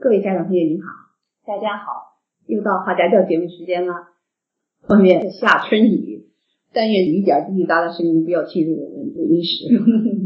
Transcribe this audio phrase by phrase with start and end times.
[0.00, 0.86] 各位家长朋友您好，
[1.44, 2.14] 大家好，
[2.46, 3.94] 又到好家教节目时间了。
[4.86, 6.28] 外面下春雨，
[6.72, 9.66] 但愿雨点滴滴答答声音不要进入我们录音室。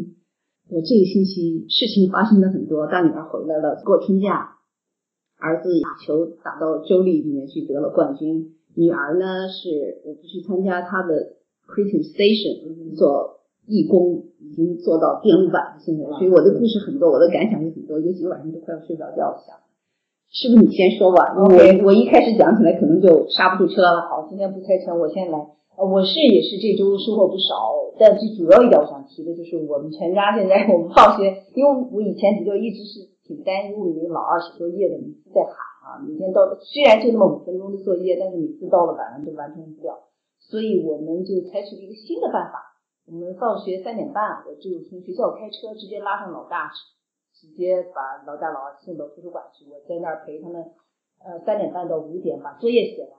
[0.68, 4.60] 我这个星期事情发生的很多，大女儿回来了过春假，
[5.38, 11.36] 儿子打球打到州立里面去得了冠军，女儿呢是我不去参加她的
[11.66, 19.61] Creative Station 做义工，已经做到电路板了现在，所以我的故事很多，我的感想也很多，有几个晚上都快要睡不着觉了。
[20.32, 21.36] 是不是你先说吧？
[21.36, 21.44] 我
[21.84, 24.08] 我一开始讲起来可能就刹不住车了。
[24.08, 25.38] 好，今天不猜拳，我先来。
[25.76, 27.68] 呃，我是也是这周收获不少，
[28.00, 35.52] 但最主要一点我想提的就是我们全家现在我们放学，因为我以前比较一直是挺担忧那个老二写作业的，每次在喊
[35.84, 40.08] 啊，每天到虽然就那么五分钟的作业，但是每次到了晚上都完成不了，
[40.40, 42.56] 所以我们就采取了一个新的办法，
[43.04, 46.72] 我们放学三点半，我就从学校开车直接拉上老大。
[47.42, 50.62] 直接把老大老二送到图书馆去，我在那儿陪他们，
[51.18, 53.10] 呃，三点半到五点把作业写完。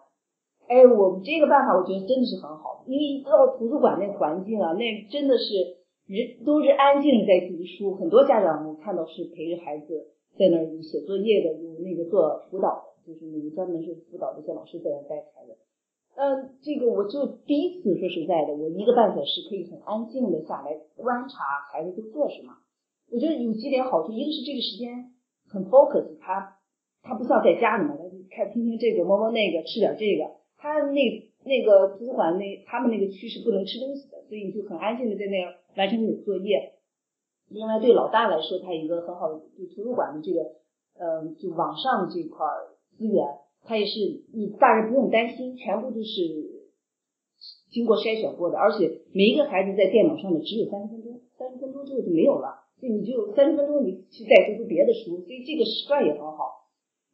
[0.70, 5.52] 哎，我们这个办法我觉得真的是很好，因为一到图书馆那环境啊，那真的是
[6.08, 7.96] 人都是安静在读书。
[7.96, 10.08] 很多家长我看到是陪着孩子
[10.40, 15.58] 在那儿写作业的，有那个做辅导的，就是那个专门是辅导这些老师在那儿带孩子。
[16.16, 22.54] 嗯，这个我就第一次说实在的，我一个半小时可以很安静的下来观察孩子都做什么。
[23.12, 25.14] 我觉得有几点好处，一个是这个时间
[25.48, 26.58] 很 focus，他
[27.02, 36.74] 他不像在家里面，他看听听这个摸摸那个吃点这个，他那那个图书馆那他们那个区是不能吃东西的，所以你就很安静的在那儿完成你的作业。
[37.50, 40.42] 另外对老大来说，他有一个很好的就图书馆的这个
[40.98, 42.48] 嗯就网上这块
[42.98, 43.28] 资源，
[43.64, 44.00] 他也是
[44.34, 46.10] 你大人不用担心，全部都是
[47.70, 52.63] 经过筛选过的，而且每一个孩子在电脑上的只有三十分钟，三十分钟之后就没有了。
[52.90, 56.64] 你就三十分钟，你去再读读别的书，所以这个时段也很好。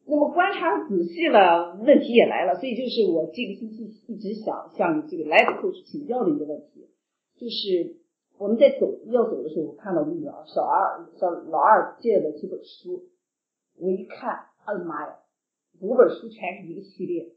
[0.06, 2.58] 那么观察仔细了，问题也来了。
[2.58, 6.88] 所以就是我这个星期一直想向这个 Life Coach 请教的一个问题，
[7.36, 8.00] 就是
[8.38, 13.04] 我们在走要走的时候，我看到我女儿小二小老二借了几本书，
[13.78, 15.18] 我一看，哎呀妈呀，
[15.80, 17.28] 五本书全是一个系列，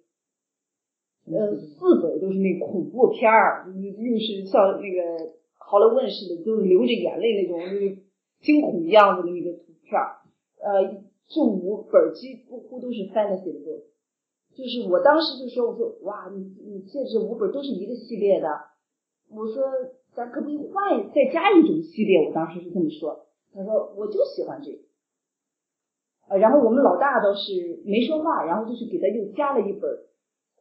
[1.27, 7.97] 呃，四本都是那恐怖片儿，又是像那个好莱坞似的，都是流着眼泪那种，就是。
[8.43, 10.19] 惊恐样子的那个图片儿，
[10.59, 13.85] 呃，这五本几乎都是 fantasy 的
[14.53, 18.47] 就是我当时就说，我说哇，你你这这五本都是一个系列的，
[19.31, 19.63] 我说
[20.13, 22.27] 咱可不可以换再加一种系列？
[22.27, 24.77] 我当时是这么说，他说我就喜欢这个，
[26.27, 29.89] 呃，然后我们老大倒是没说话，然后就是给他又加了一本，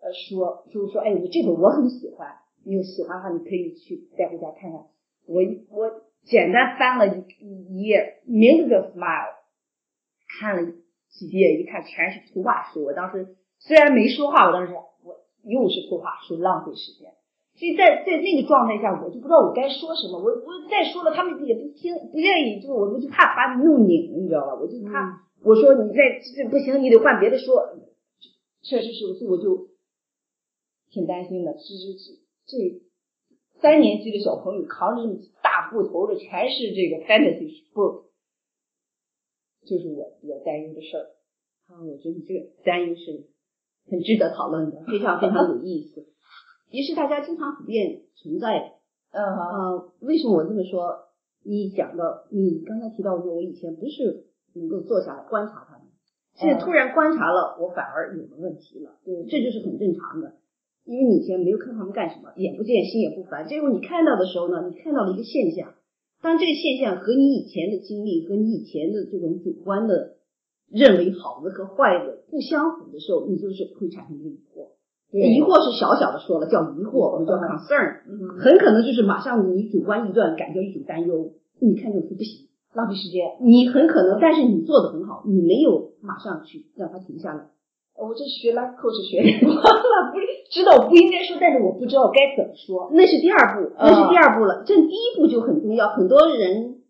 [0.00, 2.28] 呃，说就是说，哎，我这本我很喜欢，
[2.64, 4.86] 你有喜欢的话，你可以去带回家看看，
[5.26, 6.02] 我我。
[6.24, 9.34] 简单翻了一一页，名字叫 Smile，
[10.38, 10.72] 看了
[11.10, 12.84] 几页，一看全是图画书。
[12.84, 17.10] 我当时虽然没说话，我当时我又是图画书，浪费时间。
[17.54, 20.18] 所以在在那个状态下，我就不知道我该说什么。
[20.18, 24.54] 我我再说了，他们也不听，不愿意，就我我就怕把你弄拧，你知道吧？
[24.54, 27.76] 我就怕我说你再这不行，你得换别的说。
[28.62, 29.68] 确实是，所以我就
[30.90, 31.52] 挺担心的。
[31.52, 31.98] 这这
[32.46, 32.91] 这。
[33.62, 35.02] 三年级的小朋友扛着
[35.42, 38.06] 大布头的，全是这个 fantasy book，
[39.64, 41.06] 就是我比较担忧的事儿。
[41.68, 43.28] 啊，我觉得你这个担忧是
[43.88, 46.08] 很值得讨论的，非常非常有意思，
[46.70, 48.66] 也是大家经常普遍存在的。
[49.12, 51.08] 嗯呃，为什么我这么说？
[51.44, 55.86] 你讲到你刚才提到说，我以前不是能够坐下来观察他们，
[56.34, 58.98] 现在突然观察了，我反而有了问题了。
[59.04, 60.34] 对，这就是很正常的。
[60.92, 63.48] 因为你以前没有看他们干什么，眼不见心也不烦。
[63.48, 65.72] 这时候你看到的时候呢，你看到了一个现象。
[66.20, 70.20] 当这个现象和你以前的经历和你以前的这种主观的
[70.68, 74.68] 认为好的和坏的不相符的时候，你就是会产生一个疑惑。
[75.16, 78.04] 疑惑是小小的说了，叫疑惑，我们叫 concern。
[78.06, 81.32] 嗯，很可能就是马上你主观臆断，感觉一种担忧。
[81.58, 83.24] 你看这种书不行，浪费时间。
[83.40, 87.48] 你很可能，但是你做的很好，你没有马上去让它停下来。
[88.08, 90.18] 我这学 life coach 学 的忘了，不
[90.50, 94.64] 知道不应该说，但是我不知道该怎么说，那是第二步，那是第二步了。
[94.66, 96.82] 这第一步就很重要，很多人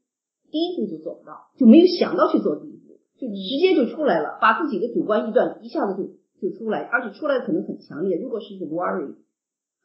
[0.50, 8.16] 第一步就做不到，就没有想到去做第一步，就直接就出来了，把自己的主观臆断一下子就就出来，而且出来的可能很强烈。
[8.16, 9.12] 如果是一种 worry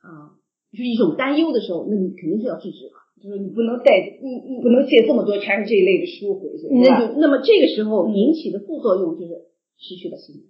[0.02, 0.34] 啊，
[0.72, 9.34] 就是一种担忧的时候，那你肯定是要制止了，就是你不能带，你你不能借这么多全是这一类的书回去，那就那么这个时候引起的副作用就是
[9.78, 10.46] 失去了信心。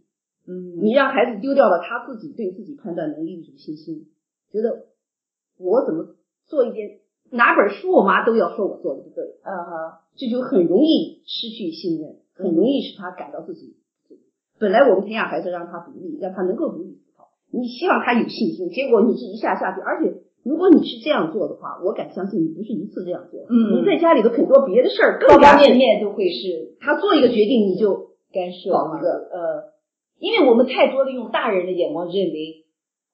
[0.48, 4.08] 嗯，你让孩子丢掉了他自己对自己判断能力的一种信心，
[4.52, 4.88] 觉得
[5.60, 6.16] 我怎么
[6.46, 7.00] 做一件
[7.32, 13.76] 哪本书，我妈都要说我做的不对，啊哈，这就很容易失去信任，很容易使他感到自己
[14.58, 23.82] 本来我们培养孩子让他独立，让他能够独立思考，你希望他有信心，结果你是一下下去，而且如果你是这样做的话，我敢相信你不是一次这样做，嗯。
[23.82, 29.64] 你在家里头很多别的事儿方方面面都会是他做一个决定你就干涉嘛搞一个呃，
[30.20, 32.66] 因为我们太多的用大人的眼光认为，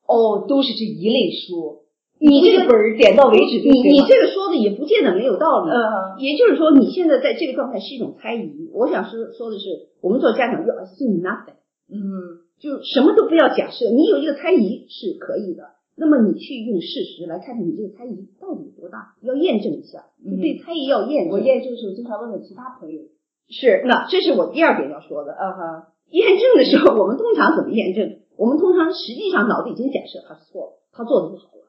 [0.07, 1.83] 哦，都是这一类书，
[2.19, 3.81] 你这个本儿点到为止就你。
[3.81, 8.69] 你这个说的也不见得没有道理，嗯也就是说，你现在在这个状态是一种猜疑。
[8.73, 11.59] 我想说说的是，我们做家长要 assume nothing，
[11.91, 13.89] 嗯就什么都不要假设。
[13.89, 20.06] 你有一个猜疑是可以的，那么你去用事实来看看你这个猜疑到底有多大，要验证一下。
[20.23, 21.33] 就对猜疑要验证。
[21.33, 23.01] 我验证的时候经常问问其他朋友。
[23.49, 25.33] 是，那这是我第二点要说的。
[25.33, 25.83] 嗯哼，
[26.13, 28.21] 验证的时候，我们通常怎么验证？
[28.38, 31.65] 我们通常实际上脑子已经假设他是错了，他做的不好了。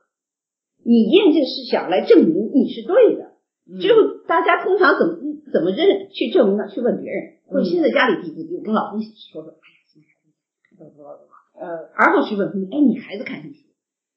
[0.85, 3.33] 你验证是想来证明你是对的。
[3.65, 5.17] 嗯之后大家通常怎么
[5.51, 6.69] 怎么认去证明呢？
[6.69, 10.37] 去问别人，或者现在家里嘀咕嘀咕，跟老公说说，哎呀，现在孩子
[10.69, 11.17] 看不懂
[11.57, 13.65] 呃而后去问朋友，哎，你孩子看什么书？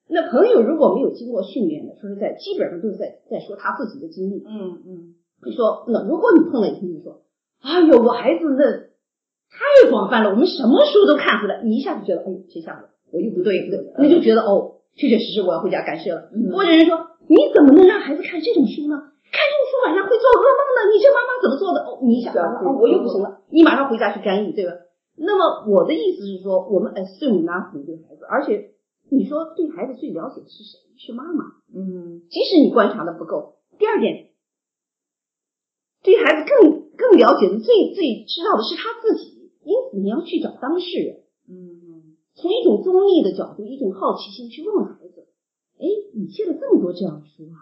[0.09, 4.43] 那朋友如果没有经过训练的，说实在，基本上都是在在说他自己的经历。
[4.45, 5.15] 嗯嗯
[5.45, 7.23] 你说，那如果你碰到一个朋友说，
[7.61, 8.87] 哎呦，我孩子那
[9.49, 16.29] 太广泛了，我们什么书都看回来，你一下就觉得，哎，这下子我又不对不对，那就觉得哦，确确实实我要回家干涉了。
[16.33, 18.95] 嗯或者人说，你怎么能让孩子看这种书呢？
[19.27, 21.79] 看这种书晚上会做噩梦的，你这妈妈怎么做的？
[21.81, 24.73] 哦，你想，啊哦，我又不行了，你马上回家去干预，对吧？
[25.17, 28.71] 那么我的意思是说，我们 assume nothing 对孩子，而且
[29.09, 30.79] 你说对孩子最了解的是谁？
[30.97, 31.45] 是妈妈。
[31.73, 33.55] 嗯即使你观察的不够。
[33.77, 34.29] 第二点，
[36.03, 39.36] 对孩子更更了解的、最最知道的是他自己，
[39.67, 45.27] 因此你要去找当事人，嗯从一种中立的角度、一种好奇心去问问孩子：
[45.77, 47.59] 哎，你借了这么多这样的书啊，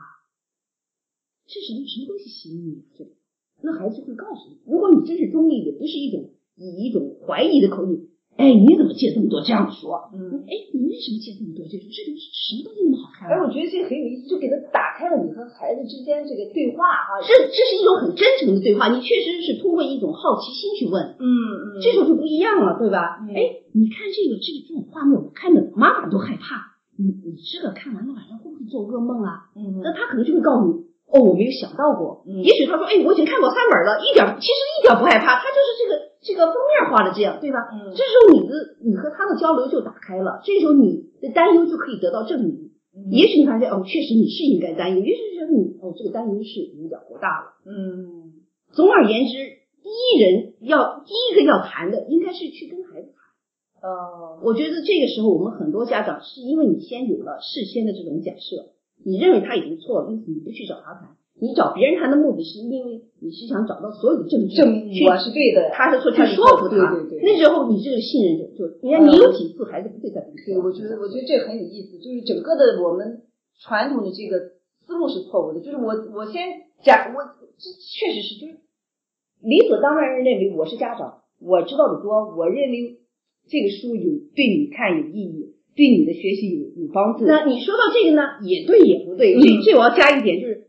[1.47, 2.83] 这是什么什么东西吸引你啊？
[2.97, 3.15] 这里，
[3.61, 4.59] 那孩子就会告诉你。
[4.65, 10.11] 如果你真是中立的，不是一种以一种怀疑的口音，哎，你怎么借这么多这样的书啊？
[10.11, 10.43] 嗯。
[10.43, 11.87] 哎，你为什么借这么多这种？
[11.87, 13.43] 这种什么东西那么好看、哎，啊？
[13.43, 17.23] 我觉得这个很有意思，就给他打开了你和孩子之间这个对话哈。
[17.23, 23.23] 这这是一种很真诚的对话，你确实是通过一种好奇心去问，嗯嗯这时候就不一样了，对吧？
[23.23, 26.75] 嗯哎，你看这个这个这种画面，我看的妈妈都害怕。
[26.99, 29.51] 你你这个看完了晚上会不会做噩梦啊？
[29.55, 32.23] 嗯那他可能就会告诉你，哦，我没有想到过。
[32.27, 37.69] 嗯也许他说，哎，我已经看过三本了，一点其实一点不害怕，他就是这个这个封面画的这样，对吧？
[37.71, 42.71] 嗯这时候你的你和他的交流就打开了，这时候你的担忧就可以得到证明。
[42.97, 47.53] 嗯也许你发现，哦，确实你是应该担忧，也许觉得你哦，这个担忧是有点过大了。
[47.67, 48.41] 嗯
[48.71, 49.33] 总而言之，
[49.83, 53.89] 第一人要第一个要谈的应该是去跟孩子谈。
[53.91, 58.71] 哦我觉得这个时候我们很多家长是因为你先有了事先的这种假设，
[59.05, 61.17] 你认为他已经错了，因此你不去找他谈。
[61.39, 64.67] 你找别人谈的目的是因为你是想找到所有的证据，证
[65.11, 65.69] 我是对的。
[65.73, 66.95] 他是错，去他说服他。
[66.95, 73.23] 对对对那时候你这个信任就就，你看你有几次孩子不会再对，我觉得我觉得这很有意思，就是整个的我们
[73.59, 74.55] 传统的这个
[74.87, 77.19] 思路是错误的，就是我我先假我
[77.57, 78.59] 这确实是就是
[79.43, 82.99] 理所当然认为我是家长，我知道的多，我认为
[83.49, 87.25] 这个书有对你看有意义，对你的学习有有帮助。
[87.25, 89.35] 那你说到这个呢，也对也不对。
[89.35, 90.64] 嗯这这我要加一点，就是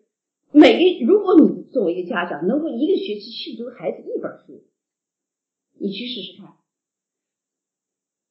[0.56, 4.64] 每个如果你作为一个家长能够一个学期去读孩子一本书，
[5.78, 6.54] 你去试试看。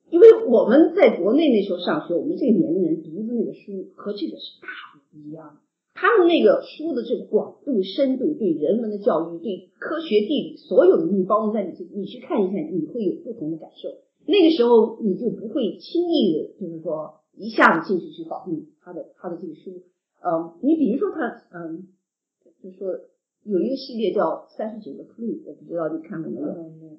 [0.09, 4.67] 因为我们在国内那时候上学，我们这个年龄人读的那个书和这个是大
[5.11, 5.59] 不一样。
[5.93, 13.89] 他们那个书的这个广度、深度，对人文的教育、对科学、地理所有的东西包容在你这，你去看一看，你会有不同的感受。
[14.25, 19.83] 那个时候你就不会轻易的，就是说一下子进去去否定他的他的这个书。
[20.25, 21.87] 嗯，你比如说他，嗯，
[22.65, 22.89] 就是说
[23.43, 26.47] 有一个系列叫《三十九个 clue》，我不知道你看过没有？
[26.47, 26.97] 嗯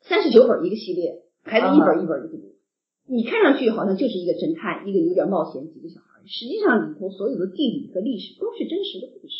[0.00, 2.54] 三十九本一个系列，孩子一啊本一本的读。
[3.04, 9.34] 你看上去好像就是一个侦探，一个有点冒险，几个小孩，实际上里头所有的地理和历史都是真实的故事。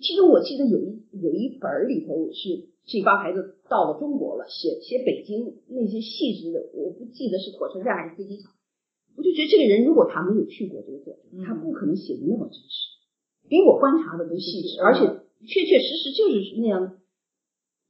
[0.00, 8.52] 其中我记得有一有一本儿里头是这帮孩子到了中国了，写写北京那些细致的，我不记得是火车站还是飞机场。
[9.16, 12.89] 我就觉得这个人如果他没有去过这个作者，嗯他不可能写的那么真实，
[13.50, 15.00] 比我观察的都细致，而且
[15.42, 16.92] 确确实实就是那样的。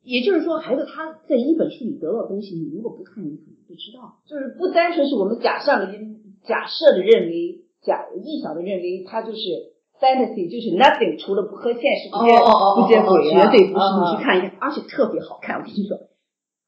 [0.03, 4.17] 也就是说，孩子他在一本书里得到的东西，你如果不看，你可能不知道。
[4.25, 5.93] 就是不单纯是我们假设的
[6.43, 13.85] 假设的认为假臆想的认为它就是 fantasy，就是 nothing，除了不和现实不接不接轨啊，绝对不是。
[13.85, 15.61] 啊你去看一看，而且特别好看。
[15.61, 16.09] 我跟你说，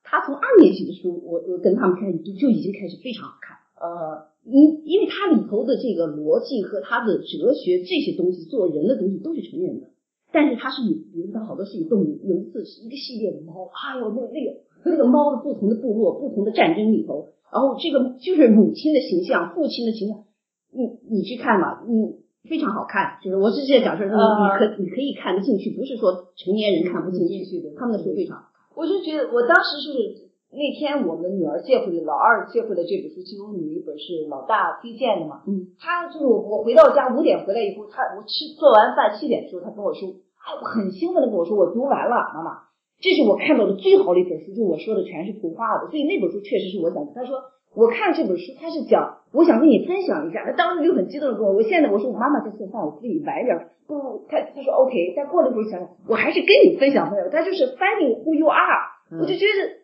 [0.05, 3.57] 他从二年级的书，我我跟他们开始就就已经开始非常好看。
[3.81, 9.89] 呃，你因为它里头的这个逻辑和它的哲学这些东西，做人的东西都是成人的。
[10.33, 14.49] 但是它是有，比如说它好多是以动物，有一次是一个系列的猫，哎呦，那那个
[14.85, 20.25] 那个猫的不同的部落、不同的战争里头，然后这个就是母亲的形象、父亲的形象，
[20.73, 22.17] 你你去看嘛，你
[22.49, 23.21] 非常好看。
[23.23, 27.45] 就是我是这样讲说，你你可你可以看得进去，不是说成年人看不进去。
[27.77, 28.41] 他们的书非常。
[28.75, 30.22] 我就觉得，我当时就是
[30.53, 35.43] 那天我们女儿借回来，老二借回来这本书，其中有一本是老大推荐的嘛。
[35.49, 42.69] 嗯，他就是我我回到家五点回来以后，他我吃做完饭七点的时候，他跟我说，哎，我很兴奋的跟我说，我读完了，妈妈。
[43.01, 47.03] 这是我看到的最好的一本书，就我说的全是图画的，所以那本书确实是我想。
[47.15, 47.41] 他说
[47.75, 50.45] 我看这本书，他是讲，我想跟你分享一下。
[50.45, 53.57] 他当时就很激动的跟我，我现在我说我妈妈在做饭，我自己晚一点。
[53.89, 57.31] 不，他他说 OK，但过了一会儿想想，我还是跟你分享分享。
[57.33, 59.82] 他就是 finding who you are，我就觉得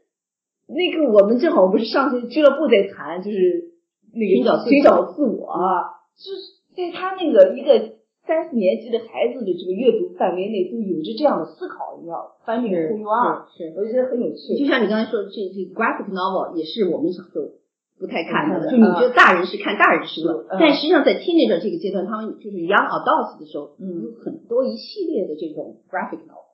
[0.68, 3.72] 那个我们正好不是上次俱乐部在谈，就是
[4.12, 5.48] 那个寻找寻找自我，
[6.16, 7.98] 就是在他那个一个。
[8.28, 14.52] 三四年级的孩子的这个阅读范围内都有着这样的思考，你知道，翻这个书啊，是，我觉得很有趣。
[14.52, 17.56] 就像你刚才说的，这这 graphic novel 也是我们小时候
[17.98, 26.48] 不太看的，就你觉得大人是看大人书的，但实际上在 teenager 这个阶段，他们就是 young adults 的时候，嗯，有很多一系列的这种 graphic novel。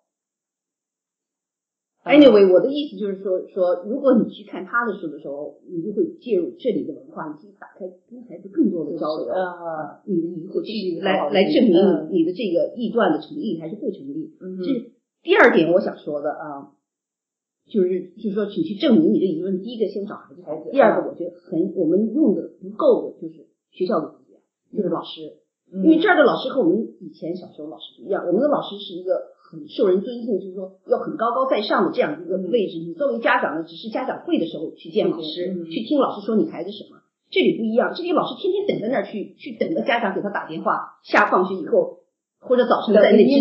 [2.05, 11.73] Anyway，我的意思就是说，说如果你去看他的书的时候，你就会介入这里的文化，你可以打开跟孩子更多的交流，啊，你的疑惑去来来证明
[12.13, 14.37] 你你的这个臆断的成立还是不成立。
[14.39, 14.93] 这是
[15.23, 16.77] 第二点我想说的啊，
[17.73, 19.63] 就是就是说，请去证明你的疑问。
[19.63, 20.69] 第一个先找孩子，孩子。
[20.71, 24.39] 第二个我觉得很我们用的不够的就是学校的资源，
[24.77, 25.39] 就是老师，
[25.73, 29.33] 因为这儿的老师和我们以前小时候老师不一样，我们的老师是一个。
[29.55, 32.79] 很受人尊敬，就是说要很高高在上的这样一个位置。
[32.79, 37.01] 你作为家长呢，只是家长会的时候去见老师，去听老师说你孩子什么。
[37.31, 40.99] 这里不一样，这里老师天天等在那儿去，去等着家长给他打电话。
[41.03, 42.01] 下放学以后
[42.39, 43.41] 或者早晨在那之前，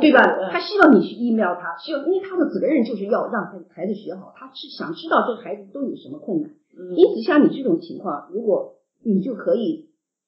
[0.00, 0.22] 对吧？
[0.52, 6.50] 他希望你去 email 他，希望因为他的责任就是要让他孩子学好，他是想知道这个孩子都有什么困难。
[6.94, 9.85] 因此，像你这种情况，如果你就可以。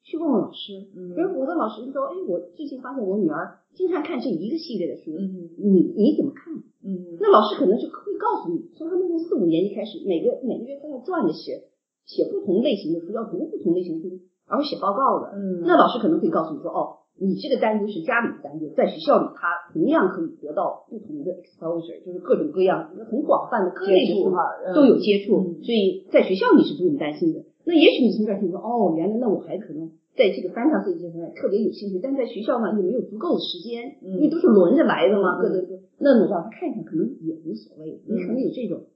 [0.09, 6.49] 去问问老师，嗯，比如我的老师说，哎，我最近发现我女儿经常看这一个系列的书，嗯，你你怎么看？
[6.81, 11.69] 嗯，那老师可能就会告诉你，从他们从四五年级开始，每个每个月都要转着写
[12.09, 14.17] 写不同类型的书，要读不同类型的书，
[14.49, 24.33] 然后写报告的，嗯，那老师可能会告诉你说，哦，你这个担忧是家里的担忧，在学校里他同样可以得到不同的 exposure，就是各种各样很广泛的各类书
[24.73, 27.45] 都有接触，所以在学校你是不用担心的。
[27.69, 38.01] 那也许你从这儿听说，哦，原来那我还可能在这个翻唱这一阶段特别有兴趣，但在学校呢又没有足够的时间，因为都是轮着来的嘛，各个各，那你让他看一看，可能也无所谓。
[38.09, 38.89] 你可能有这种，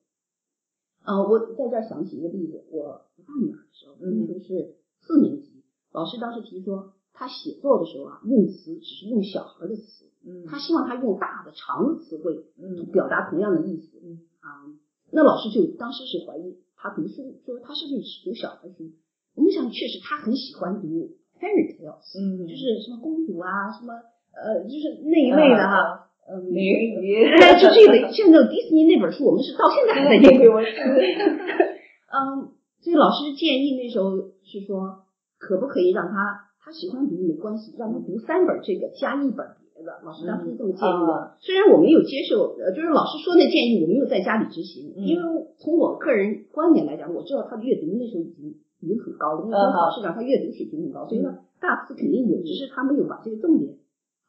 [1.04, 4.74] 啊，我在这儿想起一个例子，我大女儿的时候，那时候是
[5.04, 5.62] 四年级，
[5.92, 14.64] 老师当时提说，她写作的时候啊，用词只是用小孩的词，嗯，他希望他用大的长的词汇，嗯，表达同样的意思，嗯啊，
[15.12, 16.56] 那老师就当时是怀疑。
[16.82, 18.90] 他读书说他是不是读小孩书？
[19.36, 23.94] 我们想确实他很喜欢读 fairy tales，嗯，就是什么公主啊，什么
[24.34, 27.22] 呃，就是那一类的哈，嗯，美人鱼，
[27.62, 28.10] 就这类。
[28.10, 30.38] 现在迪士尼那本书，我们是到现在还在念。
[30.38, 30.74] 对，我是。
[32.10, 35.06] 嗯，所以老师建议那时候是说，
[35.38, 39.46] 可不可以让他他喜欢读没关系，让他读三本这个加一本。
[39.84, 45.22] 老师当时是这么建议的，虽然我没有接受，呃，就是老师说那建议，我没有在家里执行，因为
[45.58, 53.78] 从我个人观点来讲，我知道他的阅读那时候已经已经很高了，因为从考试上他阅读水平很高，所以呢大词肯定有，只是他没有把这个重点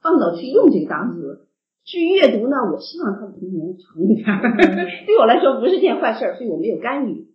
[0.01, 1.47] 放到去用这个大词。
[1.85, 4.23] 至于阅读呢，我希望他的童年长一点，
[5.05, 7.27] 对我来说不是件坏事，所以我没有干预。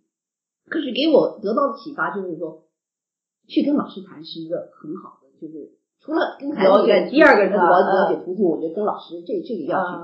[0.67, 2.63] 可是给我得到的启发就是说，
[3.47, 5.73] 去跟老师谈是一个很好的，就是。
[6.59, 9.95] 除了跟孩子学，第二个人了了解途径，我觉得跟老师这这个要去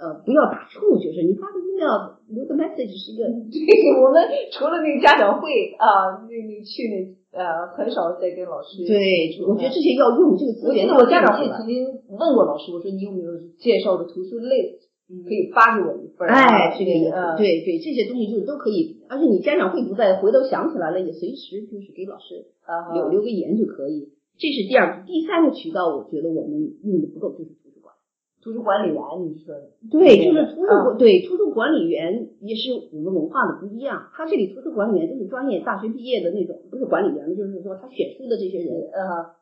[0.00, 3.28] 呃，不要打触，就是你发个 email 留个 message 是一个。
[3.52, 8.80] 对，我们除了那个家长会啊，那你去那呃，很少再跟老师。
[8.88, 10.88] 对，我觉得这些要用这个资源。
[10.88, 14.80] 我家长会曾经问过老师，我说你有没有介绍的图书类，
[15.28, 16.24] 可以发给我一份。
[16.32, 17.12] 哎，这个意思。
[17.36, 22.48] 对对，这些东西就是都可以，而且你家长会不在，回头想起来了也随时就是给老师
[22.94, 24.16] 留留个言就可以。
[24.40, 27.92] 这是第二个，第三个渠道，我觉得我们用的不够，就是图书馆。
[28.40, 28.96] 图书管理员，
[29.28, 34.08] 你说的对，就是图书对图书管理员也是我们文化的不一样。
[34.14, 38.88] 他这里图书管理员都是专业大学毕业的那种，不是管理员，就是说他选书的这些人。
[38.94, 39.36] 呃，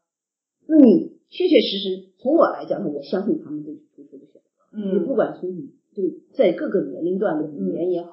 [0.66, 4.66] 那你确确实实从我来讲呢，我相信他们对图书的选择。
[4.74, 8.10] 嗯，不管从你对在各个年龄段的语言也好，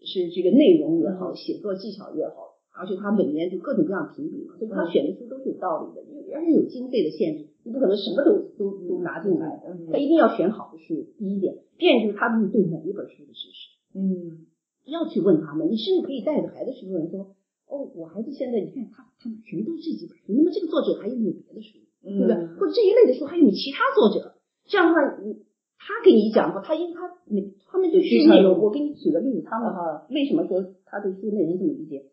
[0.00, 2.51] 是这个内容也好，写作技巧也好。
[2.72, 9.62] 而且他每年就各种各样评比嘛，所以他选的书都是有道理的，因为而且有经费的限制，你不可能什么都都都拿进来，
[9.92, 11.06] 他一定要选好的书。
[11.18, 14.46] 第一点，第二就是他们对每一本书的知识，嗯，
[14.86, 17.36] 要去问他们，你甚至可以带着孩子去问说，
[17.68, 22.34] 哦，我孩子现在你看他他全都是这几本书，那么这个作者还有没有别的书，对不对？
[22.56, 24.40] 或者这一类的书还有没有其他作者？
[24.64, 25.44] 这样的话，你
[25.76, 29.68] 他给你讲过，他因为他每他们对书内容，我给你举个例子，他们
[30.08, 32.06] 为什么说他对书内容这么理解？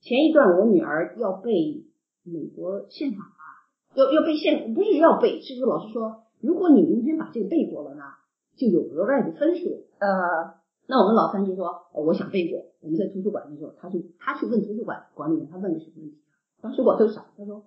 [0.00, 1.84] 前一段我女儿要背
[2.22, 3.42] 美国宪法啊，
[3.94, 8.02] 要要背宪，不是要背，是说老师说，如果你明天把这个背过了呢，
[8.56, 9.86] 就有额外的分数。
[9.98, 10.54] 呃，
[10.86, 12.66] 那我们老三就说，我想背过。
[12.80, 16.18] 我们在图书馆的时候，他就他去问图书馆管理员，他问的什么问题？
[16.62, 17.64] 当时我都傻，他说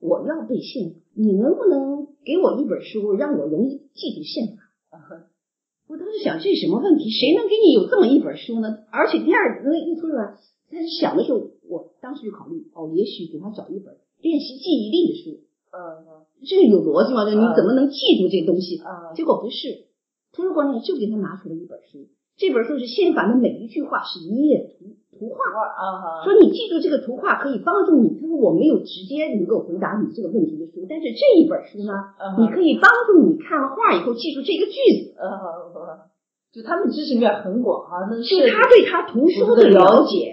[0.00, 4.62] 我要背宪法，你能不能给我一本书，让我容易记住宪法？
[5.86, 7.10] 我当时想，这是什么问题？
[7.10, 8.78] 谁能给你有这么一本书呢？
[8.90, 10.38] 而且第二，那一图书馆
[10.70, 11.50] 在想的时候。
[11.68, 15.40] 我当时就考虑，哦，也许给他找一本练习记忆力的书，
[15.72, 17.24] 嗯，这个有逻辑吗？
[17.24, 18.80] 你怎么能记住这个东西？
[19.14, 19.88] 结果不是，
[20.32, 28.20] 图书馆里就给他拿出了一本书，这本书是宪法的每一句话是一页图图画，啊，说你记住这个图画可以帮助你。
[28.20, 31.92] 他说我没有直接能够回答你这个问题的书，但是这一本书呢，
[32.38, 35.14] 你可以帮助你看了画以后记住这个句子。
[36.52, 40.30] 就他们知识面很广啊，那是他对他图书的了解。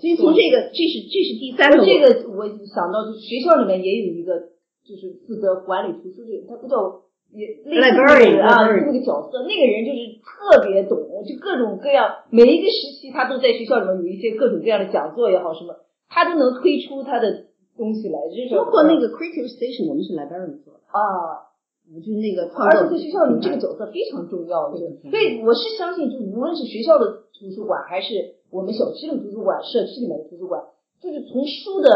[0.00, 1.84] 所以从这个，这是这是第三个。
[1.84, 8.00] 这个我想到，就是学校里面也有一个，就是负责管理图书这个，他不叫也类似
[8.32, 10.96] 于啊那个角色，那个人就是特别懂，
[11.28, 15.76] 就各种各样，每一个时期他都在学校里面有一些各种各样的讲座也好什么，
[16.08, 18.18] 他都能推出他的东西来。
[18.32, 21.44] 就是包括那个 Creative Station，我们是 librarian 做的啊，
[21.92, 24.72] 就是那个，而且在学校里这个角色非常重要。
[24.72, 28.39] 对，所以我是相信，就无论是学校的图书馆还是。
[28.50, 30.62] 我们小区的图书馆，社区里面的图书馆，
[31.00, 31.90] 就是从书的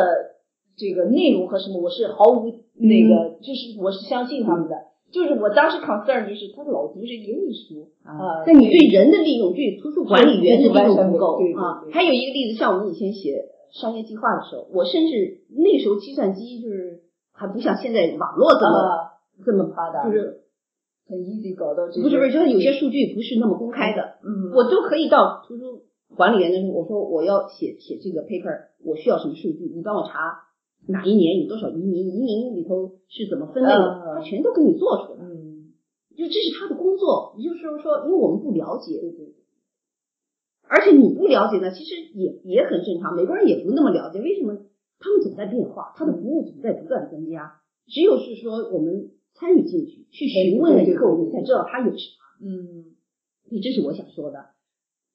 [0.77, 4.75] 这个内容和什么，我是毫无那个，就是我是相信他们的。
[5.13, 11.85] 就是我当时 concern 就是他老读这一类书啊，但你对人的利用，对图书管理员的利用不够啊。
[11.93, 19.11] 还有一个例子，像我们以前写商业计划的时候，我甚至那时候计算机就是还不像现在网络这么
[19.47, 20.41] 这么发达，就是
[21.07, 22.03] 很 easy 搞到这。
[22.03, 25.83] 不是不是，就是有些数据不是那么公开的，嗯，我都可以到图书。
[26.17, 29.71] 管理员的时候，我说我要写写这个 paper，我需要什么数据？
[29.75, 30.43] 你帮我查
[30.87, 35.25] 哪一年有多少移民，移民里头是怎么分类的，他全都给你做出来。
[35.25, 35.73] 嗯，
[36.17, 37.35] 就这是他的工作。
[37.39, 39.35] 也就是说，因为我们不了解，对对。
[40.67, 43.15] 而且你不了解呢，其实也也很正常。
[43.15, 44.57] 美国人也不那么了解，为什么？
[44.99, 47.61] 他们总在变化，他的服务总在不断增加。
[47.87, 52.49] 只有是说我们参与进去，去询问了以后，我们才知道他有什么。
[52.49, 52.95] 嗯，
[53.49, 54.54] 所以这是我想说的。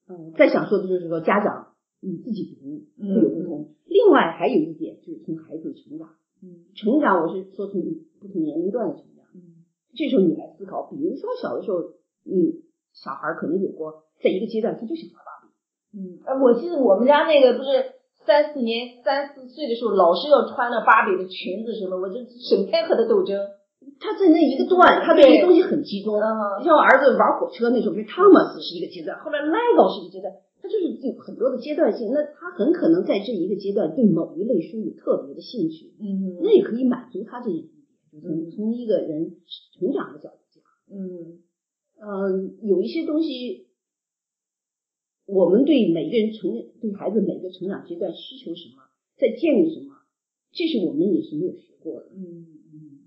[0.09, 3.75] 嗯，再想说的就是说，家长你自己读会有不同。
[3.85, 6.09] 另外还有一点就是从孩子的成长，
[6.41, 7.81] 嗯，成长我是说从
[8.19, 11.77] 不同年龄段的成长，嗯，这时候你来思考，比如说小的时候，
[12.23, 17.69] 你小孩可能有过在一个阶段他就想玩芭比，嗯，哎，我记得我们家那个不是
[18.25, 22.15] 三四年三四岁的时候，老是要穿着芭比的裙子什么，我就
[22.49, 23.37] 整天和他斗争。
[23.99, 26.15] 他在那一个段，他对这些东西很集中。
[26.59, 32.09] 你像我儿子玩火车那时候，是汤马斯是一个阶段，后来 Lego 是一个阶段，他就是有很多的阶段性。
[32.11, 37.73] 那他很可能在这一个阶段对某一类书有特别的兴趣，嗯，那也可以满足他这一点。
[38.21, 39.35] 从从一个人
[39.77, 41.43] 成长的角度讲，嗯
[42.01, 43.67] 嗯，有一些东西，
[45.27, 46.49] 我们对每个人成
[46.81, 48.83] 对孩子每个成长阶段需求什么，
[49.17, 49.93] 在建立什么，
[50.51, 52.58] 这是我们也是没有学过的，嗯嗯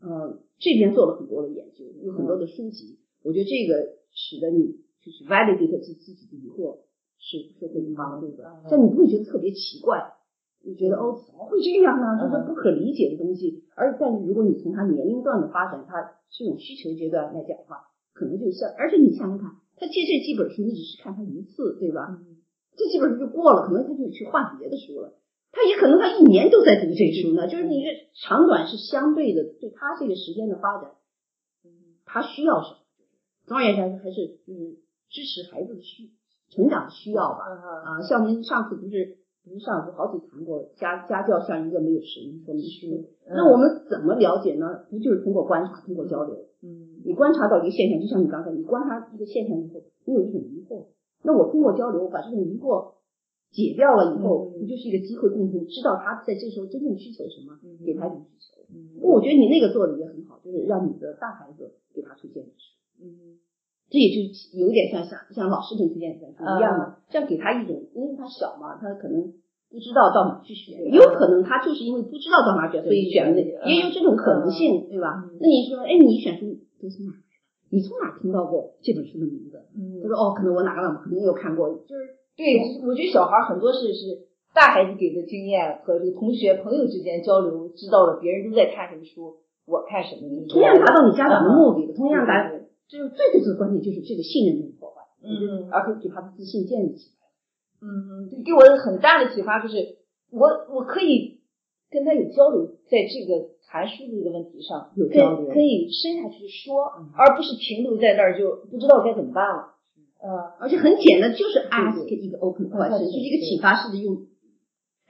[0.02, 0.38] 呃。
[0.62, 6.86] 这边做了很多的研究，有很多的书籍，我觉得这个使得你就是 validate 自自己的疑惑
[7.18, 9.98] 是是会有帮助的，但你不会觉得特别奇怪，
[10.62, 12.14] 你觉得哦怎么会这样呢？
[12.22, 13.64] 就是不可理解的东西。
[13.74, 22.22] 而但是如果你从他年龄段的发展，他这种需求阶段来讲的话，可能就像，而且你想想看，他借这几本书，你只是看他一次，对吧？
[22.76, 25.18] 这几本书就过了，可能他就去换别的书了。
[25.52, 27.88] 他也可能他一年都在读这书呢，就是你这
[28.26, 30.92] 长短是相对的，对他这个时间的发展，
[32.06, 32.76] 他需要什么？
[33.44, 36.10] 总而言之，还是就是支持孩子的需
[36.48, 37.44] 成长需要吧。
[37.84, 43.10] 啊，像我们上次不是不是上次好几谈过，家家教像一个没有使用说明书。
[43.28, 44.86] 那我们怎么了解呢？
[44.88, 46.46] 不就是通过观察，通过交流？
[46.62, 50.86] 嗯，你观察到一个现象，就像你刚才你观察一个现象以后，你有一种疑惑，
[51.22, 52.94] 那我通过交流把这种疑惑。
[53.52, 57.52] 解掉了以后，不就是一个机会，共同知道他在这时候真正需求什么，
[57.84, 58.64] 给他一种需求。
[58.98, 63.04] 那我觉得你那个做的也很好，就是让你的大孩子给他推荐书。
[63.04, 63.36] 嗯，
[63.90, 64.24] 这也就
[64.58, 69.20] 有点像像像老师给推荐书一样的，这样给他一种，因为他小嘛，他可能
[69.68, 75.28] 不知道到哪去学，也有可能他就是因为不知道到哪选，所以选了那，也有这种可能性，对吧？
[75.38, 77.12] 那你说，哎，你选书都是哪？
[77.68, 79.60] 你从哪听到过这本书的名字？
[79.76, 80.00] 嗯。
[80.00, 92.50] 他说哦，可能我哪个可能有看过，就是对，我觉得小孩儿很多事是大孩子给的经验和这个同学朋友之间交流，知道了别人都在看什么书，我看什么，同样达到你家长的目的，同样达，
[92.88, 97.22] 就是最最最关键就是这个信任没有破坏，嗯而可以给他的自信建立起来。
[97.82, 99.98] 嗯，对，给我很大的启发就是，
[100.30, 101.40] 我我可以
[101.90, 109.74] 跟他有交流，在这个谈书的这个问题上有交流可以深下去说，嗯而不是停留在那儿就不知道该怎么办了。
[110.22, 114.26] 呃，而且很简单，就是 ask 一个 open 嗯 question，就是一个启发式的用。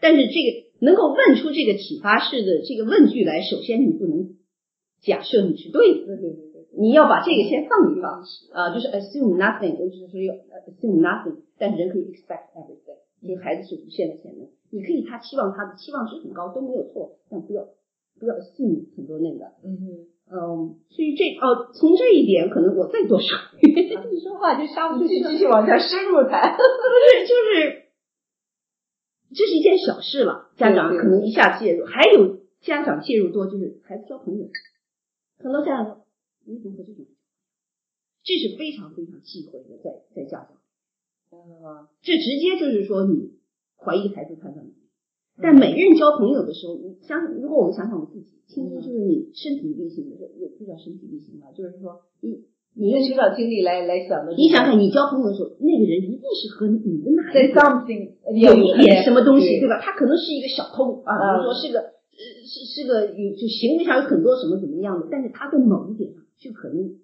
[0.00, 0.48] 但是这个
[0.80, 4.34] 能够问出这个启发式的这个问句来，首先你不能
[5.02, 10.34] 假设你是对的，对对对对，你要把这个先放一放啊、就是 assume nothing，我就是说要
[10.66, 17.68] assume nothing，但是人可以 expect everything，就是孩子是无限的潜能，你可以他期望他的期望值很高都没有错，但不要
[18.18, 20.06] 不要 assume 很多那个，嗯哼。
[20.34, 26.56] 嗯，所以这哦，从这一点可能我再多说，你说话就上不住气了继续往下深入谈。
[26.56, 27.82] 不是，就是
[29.34, 34.48] 这是一件小事了，家长可能一下介入，还有家长介入多，就是孩子交朋友，
[35.36, 36.06] 很多家长说
[36.46, 37.08] 你怎么和这种人，
[38.24, 40.56] 这是非常非常忌讳的，在在家长，
[41.30, 43.34] 嗯这直接就是说你
[43.76, 44.81] 怀疑孩子判断能力。
[45.42, 54.32] 但每个人交朋友的时候，你想，如果我们想想我们自己，其实就是你身体力行的，也不叫身体力行吧，就是说你你用用成长经历来来想的。
[54.36, 57.58] 你想想，你交朋友的时候，那个人一定是和你的哪在一个
[58.38, 59.80] 有一点什么东西，对对吧？
[59.82, 66.96] 他可能是一个小偷啊，嗯比如说是个呃是是个有就行为上有很多什么怎么样的，但是他在某一点上就可能，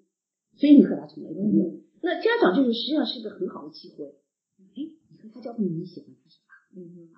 [0.55, 1.63] 所以你和他成为朋友。
[1.65, 6.81] 嗯那家长就是实际上是一个很好的机会，哎，你和他交朋友，你喜欢他什么？
[6.81, 7.09] 嗯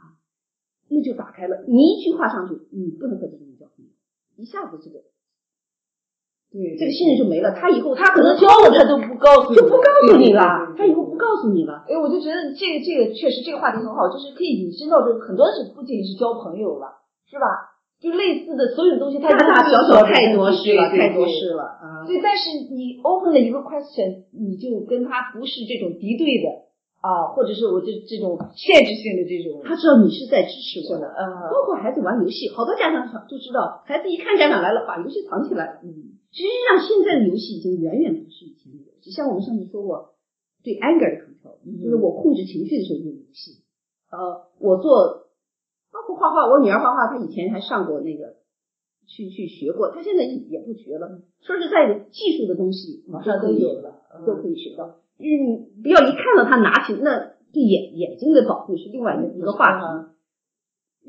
[0.91, 3.91] 那就打开了，你一句话上去，你不能和这种人交朋友，
[4.35, 4.99] 一下子这个
[6.51, 7.55] 对这个信任就没了。
[7.55, 11.85] 他以后他可能交了他都不告诉，就不告诉你了，他以后不告诉你了。
[11.87, 17.71] 哎，我就觉得这个这个确实这个话题很好，就是可以引申到这个很多是不仅仅是交朋友了，是吧？
[18.01, 22.03] 就类似的所有东西，它大大小小太多事了，太多事了啊！
[22.07, 26.70] 对，但是你 open 了一个 question，你就跟他不是这种敌对的
[27.01, 35.79] 啊，或者是我这这种限制性的这种，他知道你是在支持我的，嗯包括孩子玩游戏，好多家长都知道，孩子一看家长来了，把游戏藏起来了。
[35.83, 39.11] 嗯实际上，现在的游戏已经远远不是以前的游戏。
[39.11, 40.15] 像我们上次说过，
[40.63, 43.59] 对 anger 的 control，、嗯就是我控制情绪的时候用游戏。
[44.09, 45.27] 呃，我做
[45.91, 48.37] 包括画画，我女儿画画，她以前还上过那个
[49.07, 51.19] 去去学过，她现在也不学了。
[51.41, 55.01] 说实在的，技术的东西网上都有了，都可以学到。
[55.21, 59.85] 嗯，不要一看到他拿起，那对眼眼睛的保护是另外一个话题。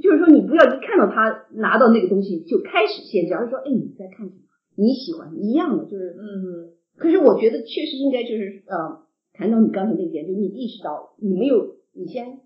[0.00, 4.40] 就是说，你不要一看到他拿到那个东西就开始限制，而是说，哎，你在看什么？
[4.74, 12.40] 你喜欢一样的，就是嗯可是我觉得确实应该就是呃，谈到你刚才那一点，就是你意识到你没有，你先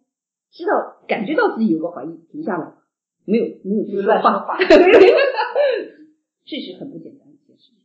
[0.50, 2.74] 知道感觉到自己有个怀疑，停下来，
[3.24, 7.76] 没有没有去说乱说话，话这是很不简单的一件事情。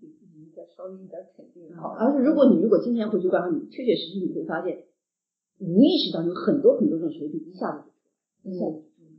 [0.00, 4.84] 给稍微一点肯定好，而且如果你如果今天回去观察你，确确实实你会发现，
[5.60, 7.84] 无意识当中很多很多种时候就一下子
[8.44, 9.10] 就出来，一下子就出来。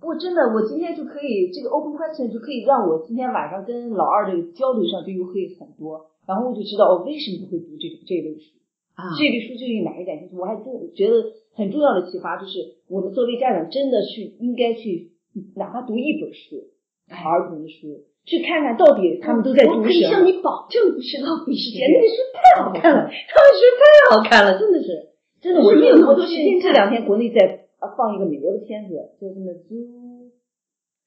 [0.00, 8.56] 不过真的，我今天就可以这个 open question 就可以让我今天晚上跟老二的交流上就又会很多，然后我就知道我为什么会读这种这类书。
[8.94, 10.28] 啊这类书究竟哪一点？
[10.36, 15.12] 我还真觉得很重要的启发就是，我们作为家长真的去应该去，
[15.56, 16.68] 哪怕读一本书，
[17.08, 20.02] 儿童的书，去看看到底他们都在读什么我可以。
[20.02, 30.30] 向你保证不是浪费时间，那个书太好看了，他们书太好看了，真的是，真的，我是没有那么多时这间这两天国内在啊放一个美国的片子，叫什么 Zoo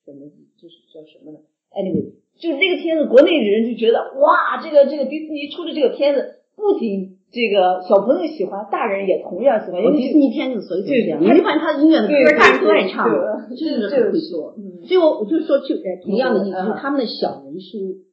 [0.04, 0.28] 什么，
[0.60, 1.40] 就是叫什么呢
[1.72, 14.56] ？Anyway，就是这个片子，国内的人就觉得哇，这个这个迪士尼出的这个片子，不仅这个小朋友喜欢，大人也同样喜欢，我尤其迪士尼片子所以就是这样，对你会发现他的音乐的歌，大人都爱唱，对真的这个会做。
[14.58, 18.04] 嗯所以我我就说，就呃同样的意思，嗯就是他们的小人书，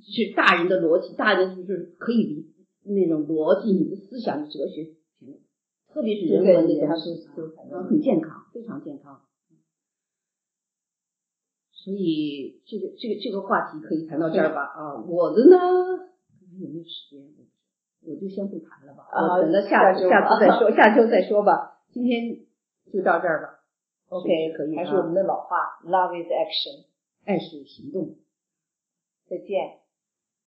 [0.00, 2.46] 是大人的逻辑，大人就是可以理
[2.84, 4.94] 那种逻辑，你的思想、哲学，
[5.92, 7.26] 特别是人文的东西，
[7.70, 9.20] 嗯很健康，非常健康。
[11.72, 14.62] 所以这个这个这个话题可以谈到这儿吧？
[14.62, 15.56] 啊，我的呢，
[16.60, 17.47] 有没有时间？
[18.08, 21.80] 我就先不谈了吧，啊我等到下下次再说，下周再说吧。
[21.90, 22.38] 今天
[22.92, 23.60] 就到这儿吧。
[24.08, 26.86] OK，可以啊还是我们的老话，Love is action。
[27.24, 28.16] 爱是行动。
[29.28, 29.80] 再见。